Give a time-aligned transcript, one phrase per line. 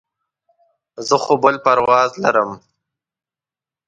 [1.07, 2.51] زه خو بل پرواز لرم.